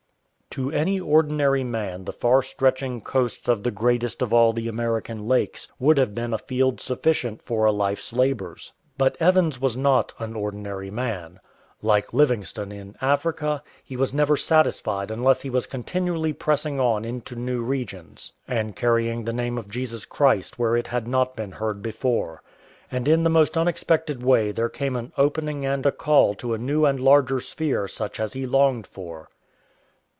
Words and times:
To 0.55 0.69
any 0.69 0.99
ordinary 0.99 1.63
man 1.63 2.03
the 2.03 2.11
far 2.11 2.41
stretching 2.41 2.99
coasts 2.99 3.47
of 3.47 3.63
the 3.63 3.71
greatest 3.71 4.21
of 4.21 4.33
all 4.33 4.51
the 4.51 4.67
American 4.67 5.25
Jakes 5.29 5.69
w^ould 5.81 5.95
have 5.97 6.13
been 6.13 6.33
a 6.33 6.37
field 6.37 6.81
sufficient 6.81 7.41
for 7.41 7.63
a 7.63 7.71
life's 7.71 8.11
labours. 8.11 8.73
But 8.97 9.15
Evans 9.21 9.61
was 9.61 9.77
not 9.77 10.11
an 10.19 10.35
ordinary 10.35 10.89
man. 10.91 11.39
Inke 11.81 12.11
Livingstone 12.11 12.73
in 12.73 12.97
Africa, 12.99 13.63
he 13.81 13.95
was 13.95 14.13
never 14.13 14.35
satisfied 14.35 15.09
unless 15.09 15.41
he 15.41 15.49
was 15.49 15.65
continually 15.67 16.33
pressing 16.33 16.81
on 16.81 17.05
into 17.05 17.37
new 17.37 17.63
regions, 17.63 18.33
and 18.45 18.75
carrying 18.75 19.23
the 19.23 19.31
name 19.31 19.57
of 19.57 19.69
Jesus 19.69 20.03
Christ 20.03 20.59
where 20.59 20.75
it 20.75 20.87
had 20.87 21.07
not 21.07 21.33
been 21.33 21.53
heard 21.53 21.81
before. 21.81 22.43
And 22.91 23.07
in 23.07 23.23
the 23.23 23.29
most 23.29 23.55
unexpected 23.57 24.21
way 24.21 24.51
there 24.51 24.67
came 24.67 24.97
an 24.97 25.13
opening 25.17 25.65
and 25.65 25.85
a 25.85 25.93
call 25.93 26.35
to 26.35 26.53
a 26.53 26.57
new 26.57 26.83
and 26.83 26.99
larger 26.99 27.39
sphere 27.39 27.87
such 27.87 28.19
as 28.19 28.33
he 28.33 28.45
longed 28.45 28.85
for. 28.85 29.29